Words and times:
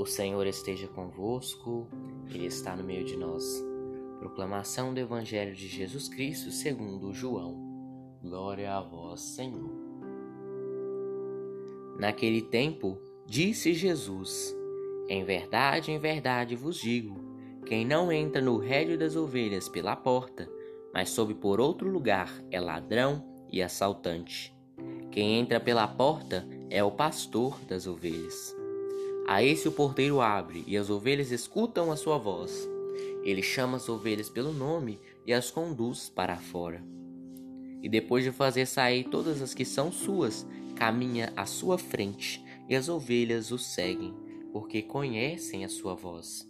O 0.00 0.06
Senhor 0.06 0.46
esteja 0.46 0.88
convosco, 0.88 1.86
Ele 2.30 2.46
está 2.46 2.74
no 2.74 2.82
meio 2.82 3.04
de 3.04 3.18
nós. 3.18 3.62
Proclamação 4.18 4.94
do 4.94 4.98
Evangelho 4.98 5.54
de 5.54 5.68
Jesus 5.68 6.08
Cristo 6.08 6.50
segundo 6.50 7.12
João. 7.12 7.54
Glória 8.22 8.74
a 8.74 8.80
vós, 8.80 9.20
Senhor. 9.20 9.70
Naquele 11.98 12.40
tempo, 12.40 12.98
disse 13.26 13.74
Jesus: 13.74 14.56
Em 15.06 15.22
verdade, 15.22 15.92
em 15.92 15.98
verdade 15.98 16.56
vos 16.56 16.78
digo: 16.78 17.22
quem 17.66 17.84
não 17.84 18.10
entra 18.10 18.40
no 18.40 18.56
rédio 18.56 18.96
das 18.96 19.16
ovelhas 19.16 19.68
pela 19.68 19.94
porta, 19.94 20.50
mas 20.94 21.10
sobe 21.10 21.34
por 21.34 21.60
outro 21.60 21.90
lugar, 21.90 22.42
é 22.50 22.58
ladrão 22.58 23.22
e 23.52 23.60
assaltante. 23.60 24.56
Quem 25.10 25.38
entra 25.38 25.60
pela 25.60 25.86
porta 25.86 26.48
é 26.70 26.82
o 26.82 26.90
pastor 26.90 27.60
das 27.68 27.86
ovelhas. 27.86 28.58
A 29.26 29.42
esse 29.42 29.68
o 29.68 29.72
porteiro 29.72 30.20
abre, 30.20 30.64
e 30.66 30.76
as 30.76 30.90
ovelhas 30.90 31.30
escutam 31.30 31.92
a 31.92 31.96
sua 31.96 32.18
voz. 32.18 32.68
Ele 33.22 33.42
chama 33.42 33.76
as 33.76 33.88
ovelhas 33.88 34.28
pelo 34.28 34.52
nome 34.52 34.98
e 35.26 35.32
as 35.32 35.50
conduz 35.50 36.08
para 36.08 36.36
fora. 36.36 36.82
E 37.82 37.88
depois 37.88 38.24
de 38.24 38.32
fazer 38.32 38.66
sair 38.66 39.04
todas 39.04 39.40
as 39.40 39.54
que 39.54 39.64
são 39.64 39.92
suas, 39.92 40.46
caminha 40.74 41.32
à 41.36 41.46
sua 41.46 41.78
frente, 41.78 42.44
e 42.68 42.74
as 42.74 42.88
ovelhas 42.88 43.50
o 43.50 43.58
seguem, 43.58 44.14
porque 44.52 44.82
conhecem 44.82 45.64
a 45.64 45.68
sua 45.68 45.94
voz. 45.94 46.48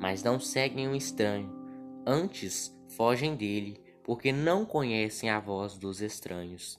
Mas 0.00 0.22
não 0.22 0.40
seguem 0.40 0.88
um 0.88 0.94
estranho, 0.94 1.50
antes 2.06 2.74
fogem 2.88 3.34
dele, 3.34 3.80
porque 4.02 4.32
não 4.32 4.64
conhecem 4.64 5.30
a 5.30 5.40
voz 5.40 5.76
dos 5.76 6.00
estranhos. 6.00 6.78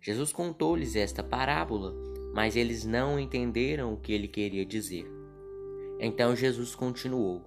Jesus 0.00 0.32
contou-lhes 0.32 0.96
esta 0.96 1.22
parábola 1.22 1.94
mas 2.36 2.54
eles 2.54 2.84
não 2.84 3.18
entenderam 3.18 3.94
o 3.94 3.96
que 3.96 4.12
ele 4.12 4.28
queria 4.28 4.66
dizer. 4.66 5.10
Então 5.98 6.36
Jesus 6.36 6.74
continuou: 6.74 7.40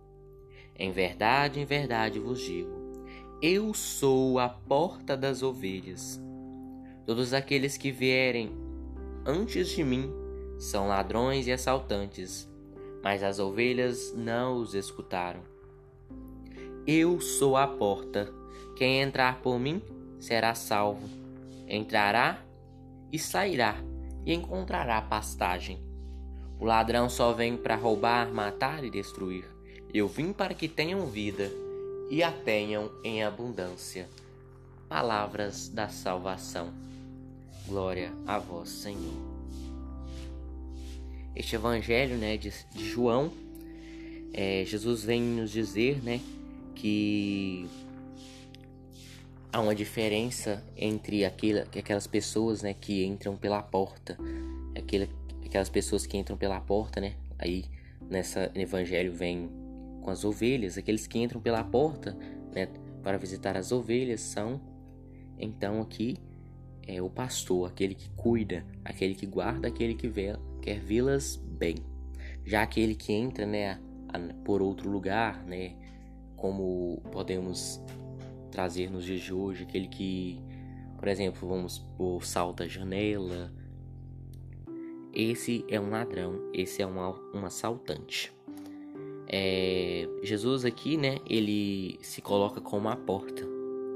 Em 0.76 0.92
verdade, 0.92 1.60
em 1.60 1.66
verdade 1.66 2.18
vos 2.18 2.42
digo, 2.42 2.72
eu 3.40 3.72
sou 3.76 4.40
a 4.40 4.50
porta 4.50 5.16
das 5.16 5.44
ovelhas. 5.44 6.20
Todos 7.06 7.36
aqueles 7.36 7.78
que 7.78 7.92
vierem 7.92 8.50
antes 9.24 9.70
de 9.70 9.84
mim 9.84 10.12
são 10.58 10.88
ladrões 10.88 11.46
e 11.46 11.52
assaltantes, 11.52 12.50
mas 13.04 13.22
as 13.22 13.38
ovelhas 13.38 14.12
não 14.18 14.58
os 14.58 14.74
escutaram. 14.74 15.42
Eu 16.88 17.22
sou 17.22 17.56
a 17.56 17.68
porta. 17.68 18.34
Quem 18.76 19.02
entrar 19.02 19.40
por 19.44 19.60
mim 19.60 19.84
será 20.20 20.56
salvo. 20.56 21.08
Entrará 21.68 22.44
e 23.12 23.20
sairá 23.20 23.89
e 24.26 24.34
encontrará 24.34 25.02
pastagem. 25.02 25.82
O 26.60 26.66
ladrão 26.66 27.10
só 27.10 27.32
vem 27.32 27.56
para 27.56 27.76
roubar, 27.76 28.32
matar 28.34 28.84
e 28.84 28.90
destruir. 28.90 29.46
Eu 29.94 30.08
vim 30.08 30.34
para 30.34 30.54
que 30.54 30.68
tenham 30.68 31.08
vida 31.08 31.50
e 32.10 32.22
a 32.22 32.32
tenham 32.32 32.92
em 33.04 33.24
abundância. 33.24 34.10
Palavras 34.88 35.70
da 35.70 35.88
salvação. 35.88 36.74
Glória 37.68 38.12
a 38.28 38.40
vós, 38.40 38.70
Senhor. 38.70 39.14
Este 41.36 41.56
evangelho, 41.56 42.18
né, 42.18 42.36
de, 42.36 42.52
de 42.74 42.90
João, 42.90 43.32
é, 44.34 44.64
Jesus 44.66 45.04
vem 45.04 45.22
nos 45.22 45.52
dizer, 45.52 46.04
né, 46.04 46.20
que 46.76 47.70
há 49.52 49.60
uma 49.60 49.74
diferença 49.74 50.64
entre 50.76 51.26
aquela, 51.26 51.62
aquelas 51.62 52.08
pessoas, 52.08 52.62
né, 52.62 52.74
que 52.74 53.04
entram 53.04 53.36
pela 53.36 53.62
porta, 53.62 54.18
aquela, 54.76 55.08
aquelas 55.46 55.70
pessoas 55.70 56.06
que 56.06 56.18
entram 56.18 56.38
pela 56.38 56.60
porta, 56.62 57.02
né, 57.02 57.16
aí 57.38 57.66
nessa 58.10 58.52
evangelho 58.56 59.12
vem 59.14 59.50
com 60.02 60.10
as 60.10 60.24
ovelhas, 60.24 60.78
aqueles 60.78 61.08
que 61.08 61.20
entram 61.20 61.42
pela 61.42 61.64
porta, 61.64 62.16
né, 62.54 62.68
para 63.04 63.18
visitar 63.18 63.58
as 63.58 63.72
ovelhas 63.72 64.22
são, 64.22 64.62
então 65.38 65.82
aqui 65.82 66.18
é 66.88 67.02
o 67.02 67.10
pastor, 67.10 67.68
aquele 67.68 67.96
que 67.96 68.10
cuida, 68.12 68.66
aquele 68.84 69.16
que 69.16 69.26
guarda, 69.26 69.68
aquele 69.68 69.96
que 69.96 70.08
vê, 70.08 70.36
quer 70.62 70.80
vê-las 70.80 71.36
bem. 71.36 71.76
Já 72.44 72.64
aquele 72.64 72.96
que 72.96 73.14
entra, 73.14 73.46
né, 73.46 73.80
por 74.44 74.62
outro 74.62 74.90
lugar, 74.90 75.44
né, 75.46 75.76
como 76.36 77.02
podemos 77.12 77.80
trazer 78.50 78.92
nos 78.92 79.06
dias 79.06 79.22
de 79.22 79.34
hoje, 79.34 79.64
aquele 79.64 79.88
que, 79.88 80.42
por 80.98 81.08
exemplo, 81.08 81.48
vamos 81.48 81.80
por 81.98 82.26
salta 82.26 82.68
janela. 82.68 83.54
Esse 85.14 85.66
é 85.70 85.80
um 85.80 85.90
ladrão, 85.90 86.50
esse 86.54 86.82
é 86.82 86.88
um, 86.88 87.00
um 87.34 87.46
assaltante. 87.46 88.34
É, 89.28 90.10
Jesus 90.24 90.66
aqui, 90.66 90.98
né, 90.98 91.20
ele 91.28 92.00
se 92.02 92.22
coloca 92.22 92.60
como 92.60 92.90
a 92.90 92.96
porta, 92.96 93.48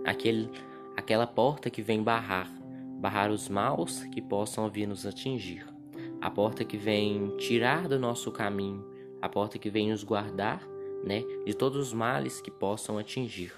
aquele, 0.06 0.48
aquela 0.96 1.26
porta 1.26 1.72
que 1.72 1.82
vem 1.82 2.04
barrar, 2.04 2.52
barrar 3.00 3.32
os 3.32 3.50
maus 3.50 4.04
que 4.06 4.22
possam 4.22 4.70
vir 4.70 4.88
nos 4.88 5.08
atingir, 5.08 5.66
a 6.22 6.30
porta 6.30 6.64
que 6.64 6.78
vem 6.78 7.36
tirar 7.38 7.88
do 7.88 7.98
nosso 7.98 8.32
caminho, 8.32 8.86
a 9.20 9.28
porta 9.28 9.58
que 9.58 9.72
vem 9.72 9.90
nos 9.90 10.04
guardar, 10.04 10.62
né, 11.04 11.24
de 11.46 11.54
todos 11.56 11.80
os 11.80 11.94
males 11.94 12.40
que 12.40 12.52
possam 12.52 13.00
atingir 13.00 13.54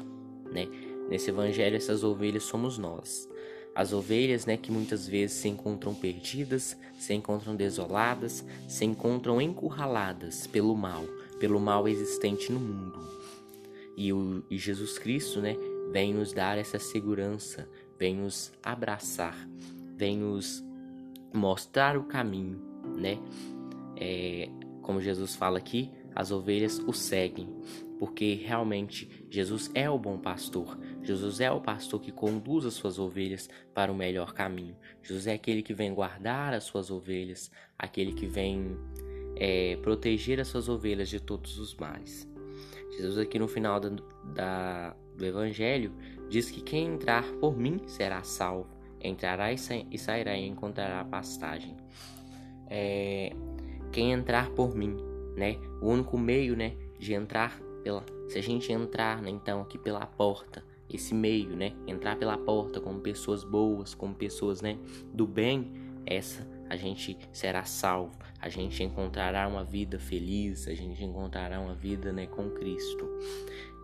né? 0.55 0.67
Nesse 1.09 1.29
evangelho, 1.29 1.75
essas 1.75 2.03
ovelhas 2.03 2.43
somos 2.43 2.77
nós. 2.77 3.29
As 3.75 3.91
ovelhas, 3.91 4.45
né, 4.45 4.55
que 4.55 4.71
muitas 4.71 5.05
vezes 5.05 5.35
se 5.35 5.49
encontram 5.49 5.93
perdidas, 5.93 6.77
se 6.97 7.13
encontram 7.13 7.55
desoladas, 7.55 8.43
se 8.69 8.85
encontram 8.85 9.41
encurraladas 9.41 10.47
pelo 10.47 10.75
mal, 10.75 11.03
pelo 11.39 11.59
mal 11.59 11.85
existente 11.87 12.51
no 12.51 12.59
mundo. 12.59 12.97
E, 13.97 14.13
o, 14.13 14.43
e 14.49 14.57
Jesus 14.57 14.97
Cristo, 14.97 15.41
né, 15.41 15.57
vem 15.91 16.13
nos 16.13 16.31
dar 16.31 16.57
essa 16.57 16.79
segurança, 16.79 17.69
vem 17.99 18.15
nos 18.15 18.51
abraçar, 18.63 19.37
vem 19.95 20.17
nos 20.17 20.63
mostrar 21.33 21.97
o 21.97 22.05
caminho, 22.05 22.61
né? 22.95 23.19
É, 23.97 24.49
como 24.81 25.01
Jesus 25.01 25.35
fala 25.35 25.57
aqui, 25.57 25.91
as 26.13 26.31
ovelhas 26.31 26.79
o 26.79 26.93
seguem 26.93 27.49
porque 27.99 28.33
realmente 28.33 29.25
Jesus 29.29 29.71
é 29.73 29.89
o 29.89 29.97
bom 29.97 30.17
pastor. 30.17 30.77
Jesus 31.01 31.39
é 31.39 31.49
o 31.51 31.61
pastor 31.61 32.01
que 32.01 32.11
conduz 32.11 32.65
as 32.65 32.73
suas 32.73 32.99
ovelhas 32.99 33.49
para 33.73 33.91
o 33.91 33.95
melhor 33.95 34.33
caminho. 34.33 34.75
Jesus 35.01 35.27
é 35.27 35.33
aquele 35.33 35.61
que 35.61 35.73
vem 35.73 35.93
guardar 35.93 36.53
as 36.53 36.63
suas 36.63 36.91
ovelhas, 36.91 37.51
aquele 37.77 38.13
que 38.13 38.25
vem 38.25 38.77
é, 39.37 39.77
proteger 39.77 40.39
as 40.39 40.47
suas 40.47 40.67
ovelhas 40.67 41.09
de 41.09 41.19
todos 41.19 41.57
os 41.57 41.75
males. 41.75 42.27
Jesus 42.97 43.17
aqui 43.17 43.37
no 43.37 43.47
final 43.47 43.79
da, 43.79 43.89
da, 44.33 44.95
do 45.15 45.25
Evangelho 45.25 45.93
diz 46.29 46.49
que 46.49 46.61
quem 46.61 46.87
entrar 46.87 47.23
por 47.33 47.57
mim 47.57 47.81
será 47.87 48.23
salvo, 48.23 48.69
entrará 49.01 49.51
e, 49.51 49.57
sa 49.57 49.75
e 49.75 49.97
sairá 49.97 50.37
e 50.37 50.47
encontrará 50.47 51.03
pastagem. 51.03 51.75
É, 52.67 53.31
quem 53.91 54.11
entrar 54.11 54.49
por 54.51 54.75
mim, 54.75 54.95
né? 55.35 55.57
O 55.81 55.89
único 55.89 56.17
meio, 56.17 56.55
né, 56.55 56.75
de 56.97 57.13
entrar 57.13 57.59
pela, 57.85 58.03
se 58.27 58.39
a 58.39 58.41
gente 58.41 58.73
entrar, 58.73 59.21
né, 59.21 59.29
então, 59.29 59.61
aqui 59.61 59.77
pela 59.77 60.03
porta, 60.07 60.63
esse 60.89 61.13
meio, 61.13 61.55
né, 61.55 61.73
entrar 61.85 62.17
pela 62.17 62.35
porta 62.35 62.81
como 62.81 62.99
pessoas 62.99 63.43
boas, 63.43 63.93
como 63.93 64.15
pessoas, 64.15 64.59
né, 64.59 64.79
do 65.13 65.27
bem, 65.27 65.71
essa 66.03 66.47
a 66.67 66.75
gente 66.75 67.15
será 67.31 67.63
salvo, 67.63 68.17
a 68.39 68.49
gente 68.49 68.81
encontrará 68.83 69.47
uma 69.47 69.63
vida 69.63 69.99
feliz, 69.99 70.67
a 70.67 70.73
gente 70.73 71.03
encontrará 71.03 71.59
uma 71.59 71.75
vida, 71.75 72.11
né, 72.11 72.25
com 72.25 72.49
Cristo. 72.49 73.07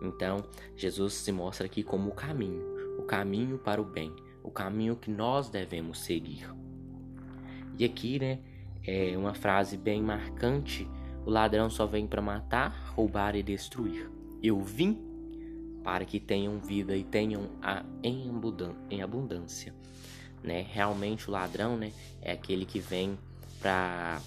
Então, 0.02 0.44
Jesus 0.74 1.14
se 1.14 1.30
mostra 1.30 1.66
aqui 1.66 1.84
como 1.84 2.10
o 2.10 2.12
caminho, 2.12 2.98
o 2.98 3.04
caminho 3.04 3.56
para 3.56 3.80
o 3.80 3.84
bem, 3.84 4.12
o 4.42 4.50
caminho 4.50 4.96
que 4.96 5.12
nós 5.12 5.48
devemos 5.48 6.00
seguir. 6.00 6.44
E 7.78 7.84
aqui, 7.84 8.18
né, 8.18 8.40
é 8.84 9.16
uma 9.16 9.32
frase 9.32 9.76
bem 9.76 10.02
marcante 10.02 10.90
o 11.24 11.30
ladrão 11.30 11.70
só 11.70 11.86
vem 11.86 12.06
para 12.06 12.20
matar, 12.20 12.92
roubar 12.94 13.36
e 13.36 13.42
destruir. 13.42 14.10
Eu 14.42 14.60
vim 14.60 14.98
para 15.84 16.04
que 16.04 16.18
tenham 16.18 16.58
vida 16.58 16.96
e 16.96 17.04
tenham 17.04 17.48
a 17.60 17.84
em 18.02 19.02
abundância, 19.02 19.74
né? 20.42 20.66
Realmente 20.68 21.28
o 21.28 21.32
ladrão, 21.32 21.76
né, 21.76 21.92
é 22.20 22.32
aquele 22.32 22.64
que 22.64 22.78
vem 22.78 23.18
para 23.60 24.20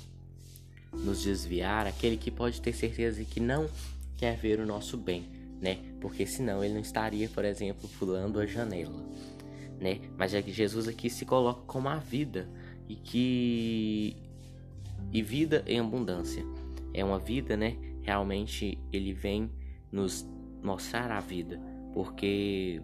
nos 0.94 1.24
desviar, 1.24 1.86
aquele 1.88 2.18
que 2.18 2.32
pode 2.32 2.62
ter 2.62 2.74
certeza 2.74 3.24
que 3.26 3.40
não 3.40 3.70
quer 4.18 4.38
ver 4.38 4.60
o 4.60 4.66
nosso 4.66 4.98
bem, 4.98 5.30
né? 5.62 5.80
Porque 6.00 6.26
senão 6.26 6.64
ele 6.64 6.74
não 6.74 6.82
estaria, 6.82 7.28
por 7.30 7.44
exemplo, 7.44 7.90
pulando 8.00 8.40
a 8.40 8.46
janela, 8.46 9.06
né? 9.80 10.00
Mas 10.18 10.34
é 10.34 10.42
que 10.42 10.52
Jesus 10.52 10.88
aqui 10.88 11.10
se 11.10 11.26
coloca 11.26 11.62
como 11.68 11.90
a 11.90 11.98
vida 11.98 12.50
e 12.88 12.96
que 12.96 14.16
e 15.12 15.22
vida 15.22 15.64
em 15.68 15.80
abundância 15.80 16.46
é 16.96 17.04
uma 17.04 17.20
vida, 17.20 17.58
né? 17.58 17.78
Realmente 18.02 18.80
ele 18.92 19.14
vem 19.14 19.52
nos 19.92 20.26
mostrar 20.64 21.12
a 21.12 21.20
vida, 21.20 21.60
porque 21.94 22.82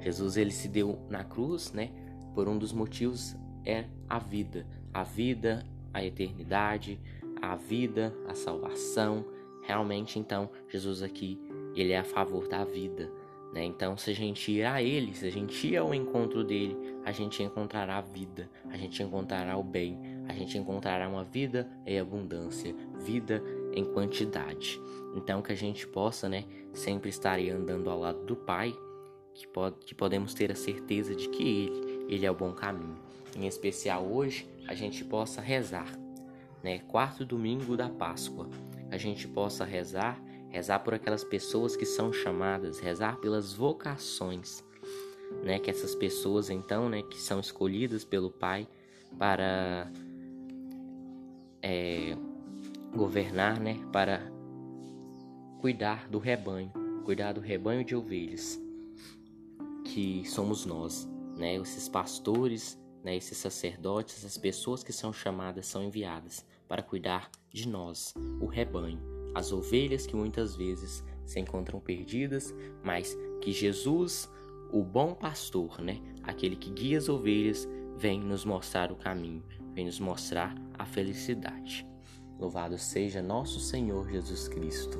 Jesus 0.00 0.36
ele 0.36 0.50
se 0.50 0.68
deu 0.68 0.98
na 1.08 1.24
cruz, 1.24 1.72
né? 1.72 1.90
Por 2.34 2.48
um 2.48 2.58
dos 2.58 2.72
motivos 2.72 3.34
é 3.64 3.86
a 4.06 4.18
vida, 4.18 4.66
a 4.92 5.02
vida, 5.02 5.64
a 5.92 6.04
eternidade, 6.04 7.00
a 7.40 7.56
vida, 7.56 8.14
a 8.28 8.34
salvação. 8.34 9.24
Realmente, 9.62 10.18
então, 10.18 10.50
Jesus 10.68 11.02
aqui, 11.02 11.40
ele 11.74 11.92
é 11.92 11.98
a 11.98 12.04
favor 12.04 12.46
da 12.46 12.62
vida. 12.62 13.10
Né? 13.54 13.64
Então, 13.64 13.96
se 13.96 14.10
a 14.10 14.14
gente 14.14 14.52
ir 14.52 14.64
a 14.64 14.82
Ele, 14.82 15.14
se 15.14 15.26
a 15.26 15.32
gente 15.32 15.66
ir 15.66 15.78
ao 15.78 15.94
encontro 15.94 16.44
dele, 16.44 16.76
a 17.04 17.10
gente 17.10 17.42
encontrará 17.42 17.96
a 17.96 18.02
vida, 18.02 18.50
a 18.68 18.76
gente 18.76 19.02
encontrará 19.02 19.56
o 19.56 19.62
bem, 19.62 19.98
a 20.28 20.32
gente 20.32 20.58
encontrará 20.58 21.08
uma 21.08 21.24
vida 21.24 21.68
em 21.84 21.98
abundância, 21.98 22.74
vida 23.00 23.42
em 23.72 23.84
quantidade. 23.84 24.80
Então, 25.14 25.42
que 25.42 25.52
a 25.52 25.56
gente 25.56 25.86
possa 25.86 26.28
né, 26.28 26.44
sempre 26.72 27.08
estar 27.08 27.38
andando 27.38 27.88
ao 27.90 28.00
lado 28.00 28.24
do 28.24 28.36
Pai, 28.36 28.74
que, 29.34 29.46
pode, 29.46 29.76
que 29.84 29.94
podemos 29.94 30.34
ter 30.34 30.50
a 30.50 30.56
certeza 30.56 31.14
de 31.14 31.28
que 31.28 31.42
Ele, 31.42 32.06
Ele 32.08 32.26
é 32.26 32.30
o 32.30 32.34
bom 32.34 32.52
caminho. 32.52 32.98
Em 33.36 33.46
especial 33.46 34.04
hoje, 34.04 34.48
a 34.66 34.74
gente 34.74 35.04
possa 35.04 35.40
rezar, 35.40 35.90
né? 36.62 36.78
Quarto 36.80 37.24
domingo 37.24 37.76
da 37.76 37.88
Páscoa, 37.88 38.48
a 38.90 38.96
gente 38.96 39.28
possa 39.28 39.64
rezar 39.64 40.20
rezar 40.48 40.78
por 40.78 40.94
aquelas 40.94 41.22
pessoas 41.22 41.76
que 41.76 41.84
são 41.84 42.10
chamadas, 42.12 42.78
rezar 42.78 43.18
pelas 43.18 43.52
vocações, 43.52 44.64
né? 45.42 45.58
Que 45.58 45.70
essas 45.70 45.94
pessoas 45.94 46.48
então, 46.48 46.88
né, 46.88 47.02
que 47.02 47.18
são 47.18 47.40
escolhidas 47.40 48.04
pelo 48.04 48.30
Pai 48.30 48.66
para 49.18 49.90
é, 51.68 52.16
governar, 52.94 53.58
né, 53.58 53.76
para 53.92 54.20
cuidar 55.60 56.08
do 56.08 56.18
rebanho, 56.20 56.70
cuidar 57.04 57.32
do 57.32 57.40
rebanho 57.40 57.84
de 57.84 57.96
ovelhas, 57.96 58.60
que 59.84 60.24
somos 60.26 60.64
nós, 60.64 61.08
né? 61.36 61.56
Esses 61.56 61.88
pastores, 61.88 62.78
né, 63.02 63.16
esses 63.16 63.36
sacerdotes, 63.36 64.24
as 64.24 64.38
pessoas 64.38 64.84
que 64.84 64.92
são 64.92 65.12
chamadas 65.12 65.66
são 65.66 65.82
enviadas 65.82 66.46
para 66.68 66.82
cuidar 66.82 67.28
de 67.52 67.68
nós, 67.68 68.14
o 68.40 68.46
rebanho. 68.46 69.00
As 69.34 69.52
ovelhas 69.52 70.06
que 70.06 70.14
muitas 70.14 70.54
vezes 70.54 71.04
se 71.24 71.40
encontram 71.40 71.80
perdidas, 71.80 72.54
mas 72.84 73.16
que 73.40 73.50
Jesus, 73.50 74.30
o 74.72 74.84
bom 74.84 75.14
pastor, 75.14 75.80
né, 75.80 76.00
aquele 76.22 76.54
que 76.54 76.70
guia 76.70 76.98
as 76.98 77.08
ovelhas, 77.08 77.68
vem 77.96 78.20
nos 78.20 78.44
mostrar 78.44 78.92
o 78.92 78.96
caminho, 78.96 79.42
vem 79.76 79.84
nos 79.84 80.00
mostrar 80.00 80.54
a 80.78 80.86
felicidade. 80.86 81.86
Louvado 82.38 82.78
seja 82.78 83.20
nosso 83.20 83.60
Senhor 83.60 84.08
Jesus 84.10 84.48
Cristo, 84.48 84.98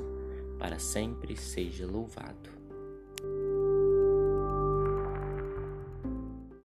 para 0.59 0.77
sempre 0.77 1.35
seja 1.35 1.87
louvado. 1.87 2.56